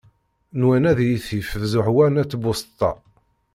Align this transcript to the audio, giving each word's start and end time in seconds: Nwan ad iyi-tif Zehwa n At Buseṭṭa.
Nwan 0.59 0.83
ad 0.91 0.99
iyi-tif 1.01 1.49
Zehwa 1.71 2.07
n 2.07 2.19
At 2.21 2.33
Buseṭṭa. 2.41 2.91